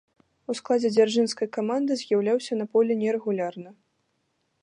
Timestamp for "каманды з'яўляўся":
1.57-2.53